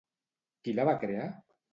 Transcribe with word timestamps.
Qui 0.67 0.73
la 0.79 0.85
va 0.89 0.95
crear? 1.03 1.27